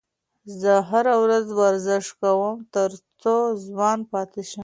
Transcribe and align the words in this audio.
زه 0.59 0.73
هره 0.89 1.15
ورځ 1.23 1.45
ورزش 1.59 2.05
کوم 2.21 2.55
تر 2.75 2.89
څو 3.21 3.35
ځوان 3.65 3.99
پاتې 4.11 4.41
شم. 4.49 4.59